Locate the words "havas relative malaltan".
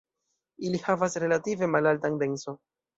0.87-2.21